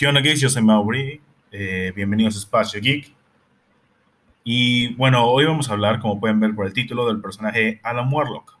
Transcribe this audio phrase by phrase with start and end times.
[0.00, 1.20] Yo soy Mauri.
[1.52, 3.14] Eh, bienvenidos a Espacio Geek.
[4.42, 8.10] Y bueno, hoy vamos a hablar, como pueden ver por el título, del personaje Adam
[8.10, 8.56] Warlock.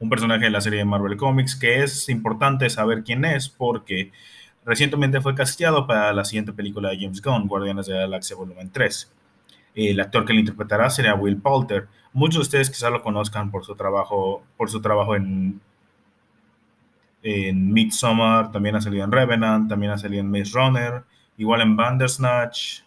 [0.00, 4.10] Un personaje de la serie de Marvel Comics que es importante saber quién es porque
[4.64, 8.72] recientemente fue casteado para la siguiente película de James Gunn, Guardianes de la Galaxia Volumen
[8.72, 9.12] 3.
[9.76, 11.86] El actor que lo interpretará será Will Poulter.
[12.12, 15.60] Muchos de ustedes quizás lo conozcan por su trabajo, por su trabajo en
[17.22, 21.02] en Midsommar, también ha salido en Revenant, también ha salido en Maze Runner,
[21.36, 22.80] igual en Bandersnatch.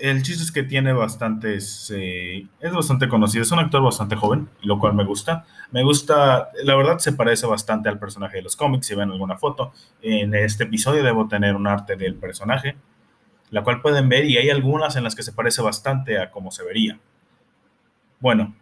[0.00, 4.48] El chiste es que tiene bastantes, eh, es bastante conocido, es un actor bastante joven,
[4.62, 5.44] lo cual me gusta.
[5.72, 9.36] Me gusta, la verdad se parece bastante al personaje de los cómics, si ven alguna
[9.36, 9.72] foto.
[10.00, 12.76] En este episodio debo tener un arte del personaje,
[13.50, 16.52] la cual pueden ver y hay algunas en las que se parece bastante a cómo
[16.52, 17.00] se vería.
[18.20, 18.54] Bueno,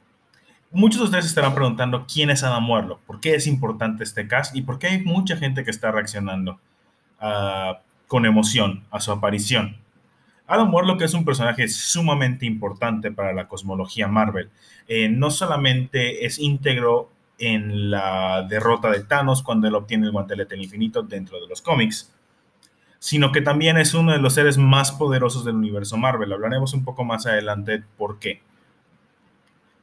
[0.71, 4.55] Muchos de ustedes estarán preguntando quién es Adam Warlock, por qué es importante este cast
[4.55, 6.61] y por qué hay mucha gente que está reaccionando
[7.21, 7.75] uh,
[8.07, 9.77] con emoción a su aparición.
[10.47, 14.51] Adam Warlock es un personaje sumamente importante para la cosmología Marvel.
[14.87, 20.55] Eh, no solamente es íntegro en la derrota de Thanos cuando él obtiene el guantelete
[20.55, 22.13] del infinito dentro de los cómics,
[22.99, 26.33] sino que también es uno de los seres más poderosos del universo Marvel.
[26.33, 28.41] Hablaremos un poco más adelante por qué.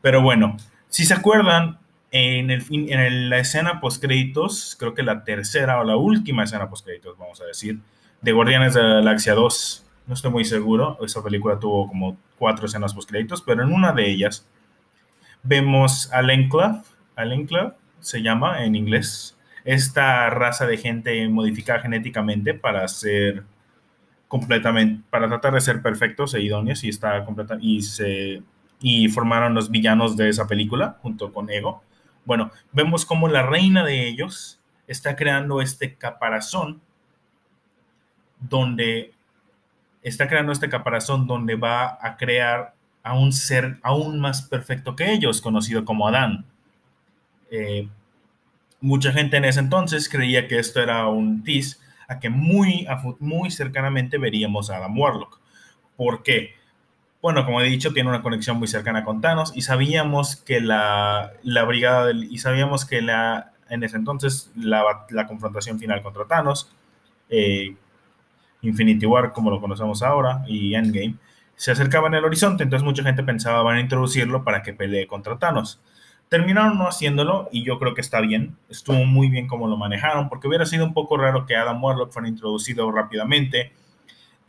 [0.02, 0.58] Pero bueno,
[0.94, 1.80] si se acuerdan,
[2.12, 7.18] en, el, en la escena post-créditos, creo que la tercera o la última escena post-créditos,
[7.18, 7.80] vamos a decir,
[8.22, 12.68] de Guardianes de la Galaxia 2, no estoy muy seguro, esa película tuvo como cuatro
[12.68, 14.48] escenas post-créditos, pero en una de ellas
[15.42, 16.84] vemos al Enclave,
[17.16, 23.46] al Enclave se llama en inglés, esta raza de gente modificada genéticamente para ser
[24.28, 28.44] completamente, para tratar de ser perfectos e idóneos y está completa, y se
[28.84, 31.82] y formaron los villanos de esa película junto con Ego.
[32.26, 36.82] Bueno, vemos como la reina de ellos está creando este caparazón
[38.42, 39.14] donde
[40.02, 45.14] está creando este caparazón donde va a crear a un ser aún más perfecto que
[45.14, 46.46] ellos, conocido como Adán.
[47.52, 47.88] Eh,
[48.82, 51.78] mucha gente en ese entonces creía que esto era un tease
[52.10, 52.86] a que muy,
[53.20, 55.40] muy cercanamente veríamos a Adam Warlock.
[55.96, 56.56] ¿Por qué?
[57.24, 61.32] Bueno, como he dicho, tiene una conexión muy cercana con Thanos y sabíamos que la,
[61.42, 66.26] la brigada del, y sabíamos que la, en ese entonces la, la confrontación final contra
[66.26, 66.70] Thanos,
[67.30, 67.78] eh,
[68.62, 71.16] Infinity War como lo conocemos ahora y Endgame,
[71.56, 75.08] se acercaba en el horizonte, entonces mucha gente pensaba van a introducirlo para que pelee
[75.08, 75.80] contra Thanos.
[76.28, 80.28] Terminaron no haciéndolo y yo creo que está bien, estuvo muy bien como lo manejaron,
[80.28, 83.72] porque hubiera sido un poco raro que Adam Warlock fuera introducido rápidamente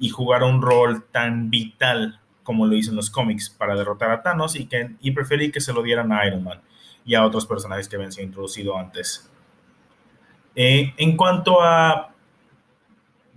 [0.00, 4.22] y jugara un rol tan vital como lo hizo en los cómics, para derrotar a
[4.22, 6.60] Thanos y, que, y preferí que se lo dieran a Iron Man
[7.04, 9.28] y a otros personajes que habían sido introducidos antes.
[10.54, 12.14] Eh, en cuanto a,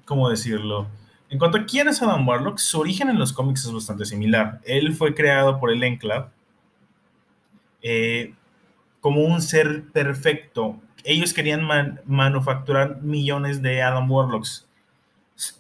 [0.06, 0.88] ¿cómo decirlo?
[1.30, 4.62] En cuanto a quién es Adam Warlock, su origen en los cómics es bastante similar.
[4.64, 6.28] Él fue creado por el Enclave
[7.82, 8.34] eh,
[9.02, 10.80] como un ser perfecto.
[11.04, 11.68] Ellos querían
[12.06, 14.68] manufacturar millones de Adam Warlocks.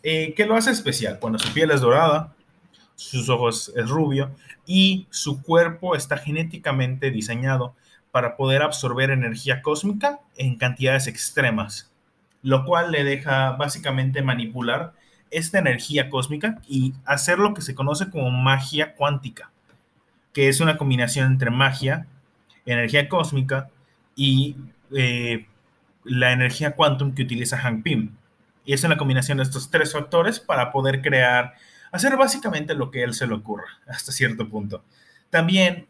[0.03, 1.19] Eh, ¿Qué lo hace especial?
[1.19, 2.33] Cuando su piel es dorada,
[2.97, 4.31] sus ojos es rubio
[4.65, 7.75] y su cuerpo está genéticamente diseñado
[8.11, 11.91] para poder absorber energía cósmica en cantidades extremas,
[12.41, 14.93] lo cual le deja básicamente manipular
[15.29, 19.51] esta energía cósmica y hacer lo que se conoce como magia cuántica,
[20.33, 22.07] que es una combinación entre magia,
[22.65, 23.69] energía cósmica
[24.15, 24.55] y
[24.95, 25.45] eh,
[26.03, 28.15] la energía quantum que utiliza Hank Pym.
[28.65, 31.53] Y es una combinación de estos tres factores para poder crear
[31.91, 34.83] hacer básicamente lo que él se le ocurra, hasta cierto punto.
[35.29, 35.87] También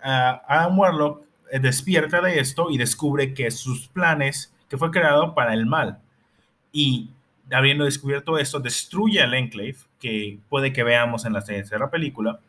[0.00, 5.34] uh, Adam Warlock eh, despierta de esto y descubre que sus planes, que fue creado
[5.34, 5.98] para el mal,
[6.72, 7.10] y
[7.50, 12.40] habiendo descubierto esto, destruye al Enclave, que puede que veamos en la tercera película.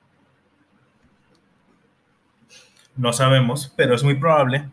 [2.95, 4.67] No sabemos, pero es muy probable.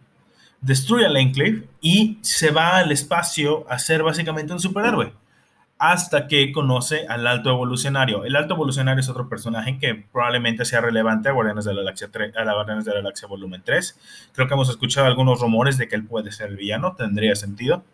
[0.63, 5.13] Destruye al Enclave y se va al espacio a ser básicamente un superhéroe
[5.79, 8.25] hasta que conoce al Alto Evolucionario.
[8.25, 12.09] El Alto Evolucionario es otro personaje que probablemente sea relevante a Guardianes de la Galaxia,
[12.11, 14.31] 3, a Guardianes de la Galaxia Volumen 3.
[14.33, 17.85] Creo que hemos escuchado algunos rumores de que él puede ser el villano, tendría sentido.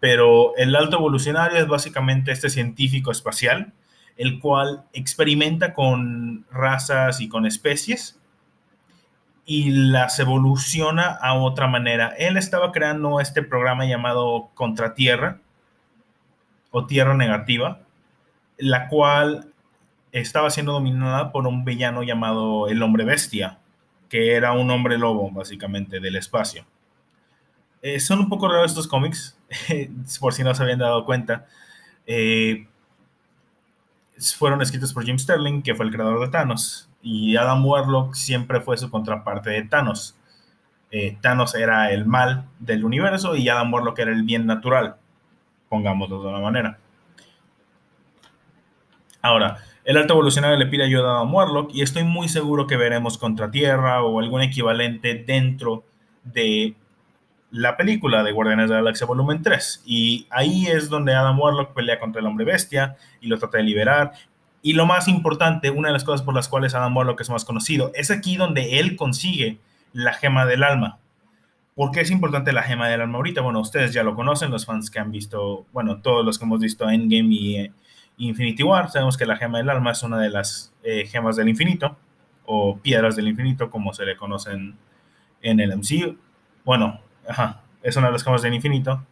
[0.00, 3.72] Pero el Alto Evolucionario es básicamente este científico espacial,
[4.16, 8.18] el cual experimenta con razas y con especies
[9.46, 12.12] y las evoluciona a otra manera.
[12.18, 15.38] Él estaba creando este programa llamado Contratierra,
[16.76, 17.80] o tierra negativa,
[18.58, 19.50] la cual
[20.12, 23.58] estaba siendo dominada por un villano llamado el hombre bestia,
[24.10, 26.66] que era un hombre lobo, básicamente, del espacio.
[27.80, 29.38] Eh, son un poco raros estos cómics,
[30.20, 31.46] por si no se habían dado cuenta.
[32.06, 32.66] Eh,
[34.36, 38.60] fueron escritos por Jim Sterling, que fue el creador de Thanos, y Adam Warlock siempre
[38.60, 40.14] fue su contraparte de Thanos.
[40.90, 44.96] Eh, Thanos era el mal del universo y Adam Warlock era el bien natural,
[45.68, 46.78] pongámoslo de una manera.
[49.22, 53.18] Ahora, el alto evolucionario le pide ayuda a Warlock y estoy muy seguro que veremos
[53.18, 55.84] Contra Tierra o algún equivalente dentro
[56.24, 56.74] de
[57.50, 59.82] la película de Guardianes de la Galaxia Volumen 3.
[59.86, 63.64] Y ahí es donde Adam Warlock pelea contra el hombre bestia y lo trata de
[63.64, 64.12] liberar.
[64.62, 67.44] Y lo más importante, una de las cosas por las cuales Adam Warlock es más
[67.44, 69.58] conocido, es aquí donde él consigue
[69.92, 70.98] la gema del alma.
[71.76, 73.42] ¿Por qué es importante la gema del alma ahorita?
[73.42, 76.58] Bueno, ustedes ya lo conocen, los fans que han visto, bueno, todos los que hemos
[76.58, 77.72] visto Endgame y eh,
[78.16, 81.48] Infinity War, sabemos que la gema del alma es una de las eh, gemas del
[81.48, 81.96] infinito,
[82.46, 84.76] o piedras del infinito, como se le conocen
[85.42, 86.16] en el MCU.
[86.64, 89.04] Bueno, Ajá, es una de las gemas del infinito.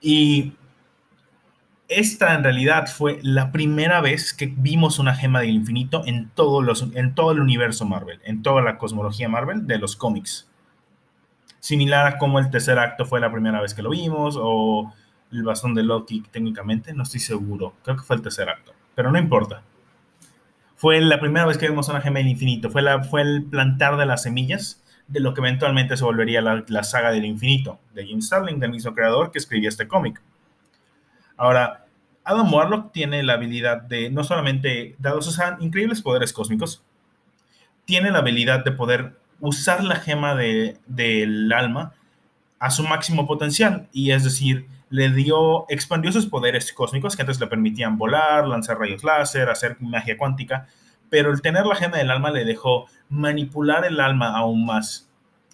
[0.00, 0.52] Y
[1.88, 6.88] esta en realidad fue la primera vez que vimos una gema del infinito en, los,
[6.94, 10.48] en todo el universo Marvel, en toda la cosmología Marvel de los cómics.
[11.62, 14.92] Similar a como el tercer acto fue la primera vez que lo vimos, o
[15.30, 19.12] el bastón de Loki técnicamente, no estoy seguro, creo que fue el tercer acto, pero
[19.12, 19.62] no importa.
[20.74, 23.96] Fue la primera vez que vimos una gema del infinito, fue, la, fue el plantar
[23.96, 28.20] de las semillas de lo que eventualmente se volvería la, saga del infinito, de Jim
[28.20, 30.20] Starling, del mismo creador que escribía este cómic.
[31.36, 31.86] Ahora,
[32.24, 36.82] Adam Warlock tiene la habilidad de, no solamente, dado sus increíbles poderes cósmicos,
[37.84, 41.92] tiene la habilidad de poder usar la gema del alma
[42.60, 47.40] a su máximo potencial, y es decir, le dio, expandió sus poderes cósmicos que antes
[47.40, 50.68] le permitían volar, lanzar rayos láser, hacer magia cuántica,
[51.10, 55.10] pero el tener la gema del alma le dejó manipular el alma aún más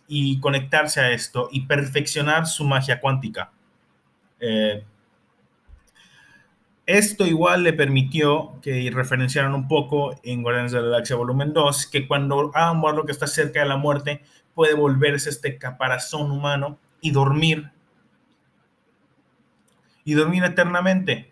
[0.06, 3.52] y conectarse a esto y perfeccionar su magia cuántica.
[4.38, 4.85] Eh,
[6.88, 11.87] esto igual le permitió que referenciaran un poco en Guardianes de la Galaxia Volumen 2
[11.87, 14.23] que cuando Adam Warlock está cerca de la muerte
[14.55, 17.70] puede volverse este caparazón humano y dormir
[20.02, 21.31] y dormir eternamente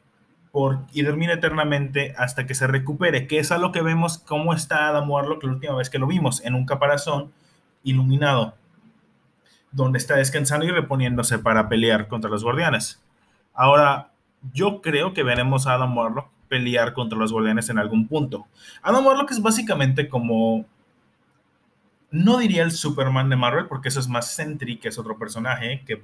[0.93, 4.89] y dormir eternamente hasta que se recupere, que es a lo que vemos cómo está
[4.89, 7.33] Adam Warlock la última vez que lo vimos, en un caparazón
[7.83, 8.55] iluminado,
[9.73, 13.03] donde está descansando y reponiéndose para pelear contra los guardianes.
[13.53, 14.13] Ahora,
[14.53, 18.47] yo creo que veremos a Adam Warlock pelear contra los guardianes en algún punto.
[18.83, 20.67] Adam Warlock es básicamente como
[22.11, 25.83] no diría el Superman de Marvel, porque eso es más Sentry, que es otro personaje
[25.85, 26.03] que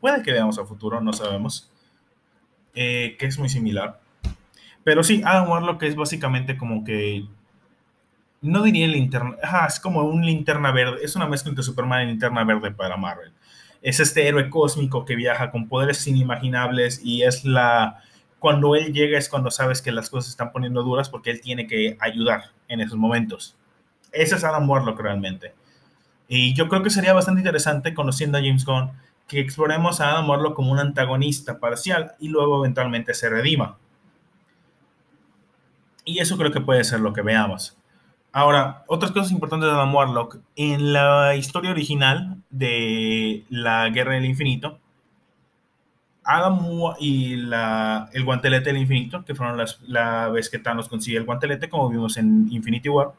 [0.00, 1.70] puede que veamos a futuro, no sabemos.
[2.74, 4.00] Eh, que es muy similar.
[4.84, 7.26] Pero sí, Adam Warlock es básicamente como que.
[8.40, 9.36] No diría linterna.
[9.66, 10.98] es como un linterna verde.
[11.02, 13.32] Es una mezcla entre Superman y linterna verde para Marvel.
[13.82, 18.02] Es este héroe cósmico que viaja con poderes inimaginables y es la.
[18.38, 21.66] Cuando él llega es cuando sabes que las cosas están poniendo duras porque él tiene
[21.66, 23.56] que ayudar en esos momentos.
[24.12, 25.54] Ese es Adam Warlock realmente.
[26.28, 28.92] Y yo creo que sería bastante interesante conociendo a James Gunn
[29.26, 33.78] que exploremos a Adam Warlock como un antagonista parcial y luego eventualmente se redima.
[36.04, 37.77] Y eso creo que puede ser lo que veamos.
[38.32, 40.38] Ahora, otras cosas importantes de Adam Warlock.
[40.56, 44.78] En la historia original de la Guerra del Infinito,
[46.24, 46.58] Adam
[47.00, 51.70] y el guantelete del infinito, que fueron las, la vez que Thanos consigue el guantelete,
[51.70, 53.12] como vimos en Infinity War.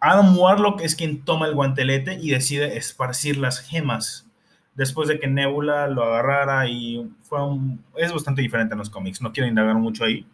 [0.00, 4.26] Adam Warlock es quien toma el guantelete y decide esparcir las gemas
[4.74, 9.22] después de que Nebula lo agarrara y fue un, es bastante diferente en los cómics,
[9.22, 10.26] no quiero indagar mucho ahí.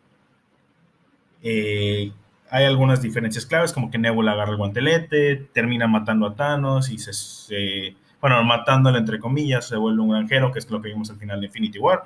[1.42, 2.12] Eh,
[2.50, 6.98] hay algunas diferencias claves, como que Nebula agarra el guantelete, termina matando a Thanos y
[6.98, 11.16] se, bueno, matándole entre comillas, se vuelve un granjero, que es lo que vimos al
[11.16, 12.02] final de Infinity War,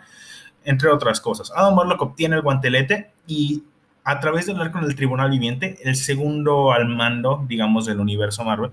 [0.64, 1.50] entre otras cosas.
[1.56, 3.64] Adam Warlock obtiene el guantelete y
[4.04, 8.44] a través de hablar con el Tribunal Viviente, el segundo al mando, digamos, del universo
[8.44, 8.70] Marvel,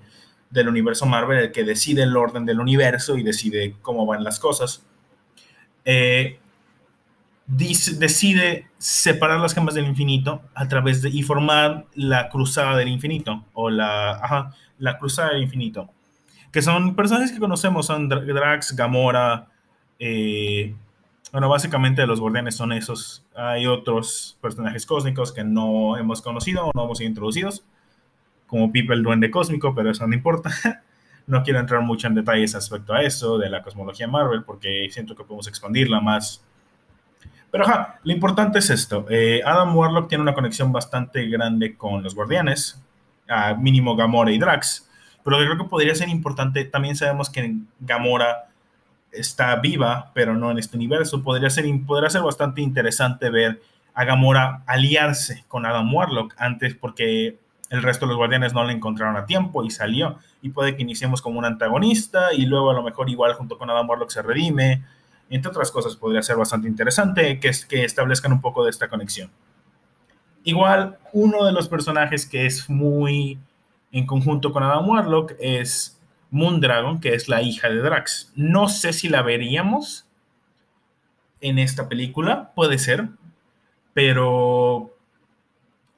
[0.50, 4.38] del universo Marvel, el que decide el orden del universo y decide cómo van las
[4.38, 4.84] cosas,
[5.86, 6.38] eh,
[7.56, 13.44] decide separar las gemas del infinito a través de y formar la cruzada del infinito
[13.52, 15.90] o la, la cruzada del infinito,
[16.50, 19.48] que son personajes que conocemos, son Drax, Gamora,
[19.98, 20.74] eh,
[21.30, 23.24] bueno, básicamente los guardianes son esos.
[23.34, 27.64] Hay otros personajes cósmicos que no hemos conocido o no hemos sido introducidos
[28.52, 30.50] como Pipe el duende cósmico, pero eso no importa.
[31.26, 35.16] no quiero entrar mucho en detalles respecto a eso, de la cosmología Marvel, porque siento
[35.16, 36.44] que podemos expandirla más.
[37.52, 39.06] Pero ajá, lo importante es esto.
[39.10, 42.82] Eh, Adam Warlock tiene una conexión bastante grande con los guardianes,
[43.28, 44.88] a mínimo Gamora y Drax,
[45.22, 48.48] pero creo que podría ser importante, también sabemos que Gamora
[49.12, 51.22] está viva, pero no en este universo.
[51.22, 53.60] Podría ser, podría ser bastante interesante ver
[53.94, 58.72] a Gamora aliarse con Adam Warlock antes porque el resto de los guardianes no le
[58.72, 60.18] encontraron a tiempo y salió.
[60.40, 63.68] Y puede que iniciemos como un antagonista y luego a lo mejor igual junto con
[63.68, 64.82] Adam Warlock se redime.
[65.30, 68.88] Entre otras cosas podría ser bastante interesante que, es, que establezcan un poco de esta
[68.88, 69.30] conexión.
[70.44, 73.38] Igual, uno de los personajes que es muy
[73.92, 76.00] en conjunto con Adam Warlock es
[76.30, 78.32] Moondragon, que es la hija de Drax.
[78.34, 80.06] No sé si la veríamos
[81.40, 83.08] en esta película, puede ser,
[83.92, 84.96] pero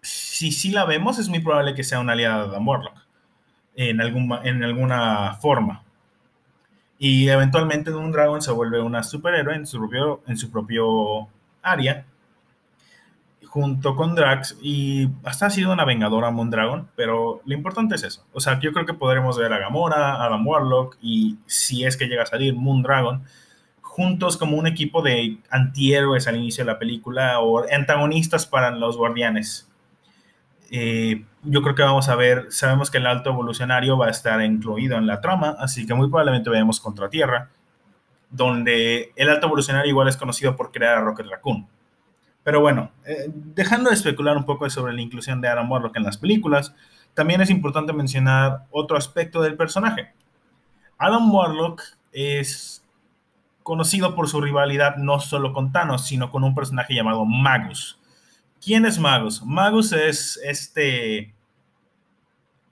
[0.02, 2.98] si sí la vemos, es muy probable que sea una aliada de Adam Warlock
[3.76, 5.83] en, en alguna forma.
[7.06, 11.28] Y eventualmente Moondragon se vuelve una superhéroe en su propio, en su propio
[11.61, 12.06] área
[13.44, 18.25] junto con Drax y hasta ha sido una vengadora Moondragon, pero lo importante es eso.
[18.32, 22.06] O sea, yo creo que podremos ver a Gamora, Adam Warlock y si es que
[22.06, 23.25] llega a salir Moondragon
[23.82, 28.96] juntos como un equipo de antihéroes al inicio de la película o antagonistas para los
[28.96, 29.68] guardianes.
[30.71, 34.40] Eh, yo creo que vamos a ver, sabemos que el alto evolucionario va a estar
[34.42, 37.50] incluido en la trama, así que muy probablemente veamos Contra Tierra,
[38.30, 41.68] donde el alto evolucionario igual es conocido por crear a Rocket Raccoon
[42.44, 46.04] pero bueno, eh, dejando de especular un poco sobre la inclusión de Adam Warlock en
[46.04, 46.75] las películas,
[47.14, 50.12] también es importante mencionar otro aspecto del personaje.
[50.99, 52.85] Adam Warlock es
[53.62, 57.99] conocido por su rivalidad no solo con Thanos, sino con un personaje llamado Magus.
[58.64, 59.42] ¿Quién es Magus?
[59.44, 61.35] Magus es este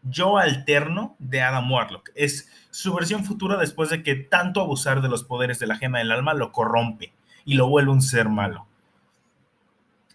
[0.03, 2.11] yo alterno de Adam Warlock.
[2.15, 5.99] Es su versión futura después de que tanto abusar de los poderes de la gema
[5.99, 7.13] del alma lo corrompe
[7.45, 8.67] y lo vuelve un ser malo.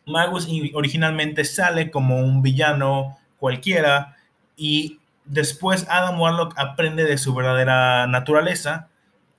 [0.08, 4.16] Magus originalmente sale como un villano cualquiera
[4.56, 8.88] y después Adam Warlock aprende de su verdadera naturaleza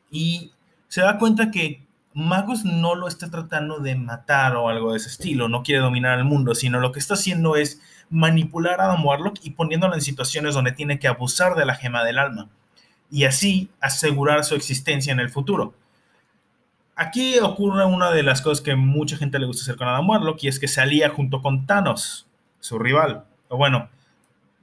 [0.09, 0.53] y
[0.87, 1.88] se da cuenta que
[2.19, 6.19] Magus no lo está tratando de matar o algo de ese estilo, no quiere dominar
[6.19, 10.01] el mundo, sino lo que está haciendo es manipular a Adam Warlock y poniéndolo en
[10.01, 12.49] situaciones donde tiene que abusar de la gema del alma
[13.09, 15.75] y así asegurar su existencia en el futuro.
[16.97, 20.43] Aquí ocurre una de las cosas que mucha gente le gusta hacer con Adam Warlock
[20.43, 22.27] y es que se alía junto con Thanos,
[22.59, 23.91] su rival, o bueno,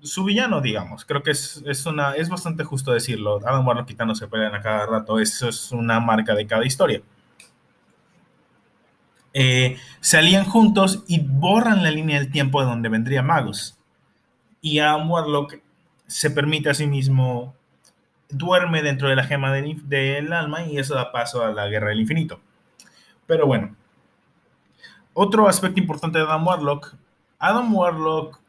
[0.02, 1.06] su villano, digamos.
[1.06, 3.40] Creo que es, una, es bastante justo decirlo.
[3.48, 6.66] Adam Warlock y Thanos se pelean a cada rato, eso es una marca de cada
[6.66, 7.02] historia.
[9.38, 13.78] Eh, se alían juntos y borran la línea del tiempo de donde vendría Magus.
[14.62, 15.60] Y Adam Warlock
[16.08, 17.54] se permite a sí mismo
[18.30, 22.00] duerme dentro de la gema del, alma y eso da paso a la guerra del
[22.00, 22.40] infinito.
[23.28, 23.76] Pero bueno,
[25.14, 26.96] otro aspecto importante de Adam Warlock,
[27.38, 28.40] Adam Warlock,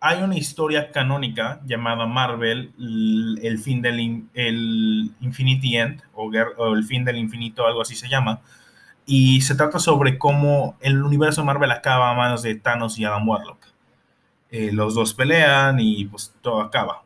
[0.00, 6.30] hay una historia canónica llamada Marvel, el, fin del el Infinity End, o,
[6.74, 8.40] el fin del infinito, algo así se llama,
[9.06, 13.26] y se trata sobre cómo el universo Marvel acaba a manos de Thanos y Adam
[13.26, 13.64] Warlock.
[14.50, 17.04] Eh, los dos pelean y pues todo acaba.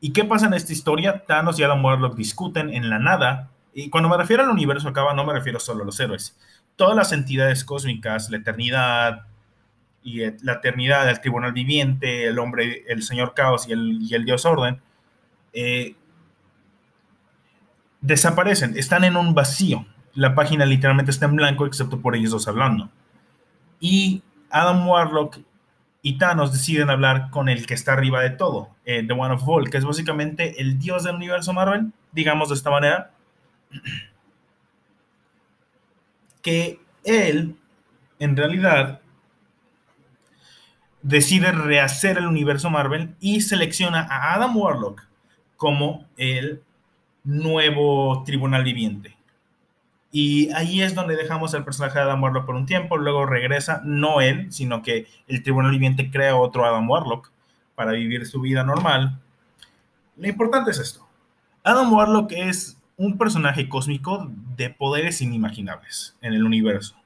[0.00, 1.24] ¿Y qué pasa en esta historia?
[1.24, 3.50] Thanos y Adam Warlock discuten en la nada.
[3.72, 6.36] Y cuando me refiero al universo acaba, no me refiero solo a los héroes.
[6.74, 9.26] Todas las entidades cósmicas, la eternidad
[10.02, 14.80] y la eternidad, el tribunal viviente, el hombre, el señor caos y el, dios orden,
[15.52, 15.94] eh,
[18.00, 19.86] desaparecen, están en un vacío.
[20.20, 22.90] La página literalmente está en blanco, excepto por ellos dos hablando.
[23.80, 25.38] Y Adam Warlock
[26.02, 29.48] y Thanos deciden hablar con el que está arriba de todo, eh, The One of
[29.48, 33.12] All, que es básicamente el dios del universo Marvel, digamos de esta manera,
[36.42, 37.56] que él,
[38.18, 39.00] en realidad,
[41.00, 45.02] decide rehacer el universo Marvel y selecciona a Adam Warlock
[45.56, 46.62] como el
[47.24, 49.16] nuevo tribunal viviente.
[50.12, 53.80] Y ahí es donde dejamos al personaje de Adam Warlock por un tiempo, luego regresa,
[53.84, 57.30] no él, sino que el tribunal viviente crea otro Adam Warlock
[57.76, 59.20] para vivir su vida normal.
[60.16, 61.06] Lo importante es esto.
[61.62, 66.96] Adam Warlock es un personaje cósmico de poderes inimaginables en el universo.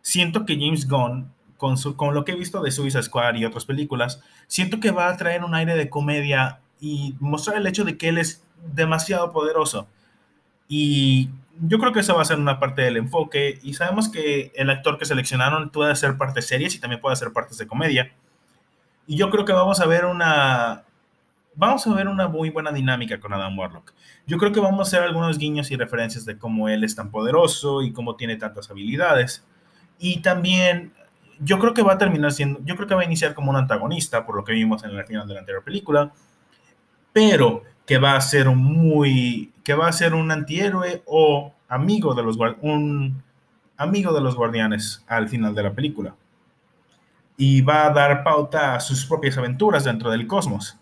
[0.00, 4.22] Siento que James Gunn, con, lo que he visto de Suicide Squad y otras películas,
[4.46, 8.08] siento que va a traer un aire de comedia y mostrar el hecho de que
[8.08, 8.42] él es
[8.74, 9.86] demasiado poderoso.
[10.68, 11.30] Y
[11.60, 14.70] yo creo que esa va a ser una parte del enfoque y sabemos que el
[14.70, 18.12] actor que seleccionaron puede hacer partes series y también puede hacer partes de comedia.
[19.06, 20.84] Y yo creo que vamos a ver una
[21.56, 23.92] vamos a ver una muy buena dinámica con Adam Warlock.
[24.26, 27.10] Yo creo que vamos a hacer algunos guiños y referencias de cómo él es tan
[27.10, 29.44] poderoso y cómo tiene tantas habilidades.
[29.98, 30.92] Y también
[31.40, 33.56] yo creo que va a terminar siendo, yo creo que va a iniciar como un
[33.56, 36.12] antagonista, por lo que vimos en el final de la anterior película.
[37.14, 42.22] Pero que va a ser muy, que va a ser un antihéroe o amigo de
[42.24, 43.22] los un
[43.76, 46.14] amigo de los guardianes al final de la película.
[47.36, 50.76] Y va a dar pauta a sus propias aventuras dentro del cosmos.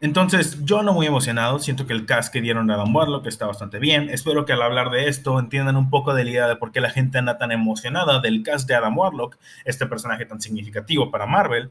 [0.00, 3.46] Entonces, yo no muy emocionado, siento que el cast que dieron a Adam Warlock está
[3.46, 4.08] bastante bien.
[4.10, 6.80] Espero que al hablar de esto entiendan un poco de la idea de por qué
[6.80, 11.26] la gente anda tan emocionada del cast de Adam Warlock, este personaje tan significativo para
[11.26, 11.70] Marvel.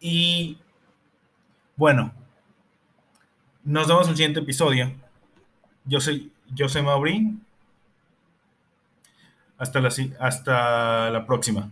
[0.00, 0.58] Y
[1.76, 2.12] bueno,
[3.64, 4.92] nos vemos en el siguiente episodio.
[5.84, 7.40] Yo soy, yo soy.
[9.58, 9.90] Hasta la,
[10.20, 11.70] hasta la próxima.